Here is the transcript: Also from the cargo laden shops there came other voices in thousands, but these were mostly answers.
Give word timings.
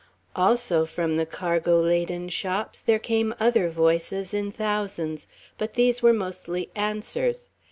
Also 0.35 0.83
from 0.83 1.17
the 1.17 1.27
cargo 1.27 1.79
laden 1.79 2.27
shops 2.27 2.81
there 2.81 2.97
came 2.97 3.35
other 3.39 3.69
voices 3.69 4.33
in 4.33 4.51
thousands, 4.51 5.27
but 5.59 5.75
these 5.75 6.01
were 6.01 6.11
mostly 6.11 6.71
answers. 6.75 7.51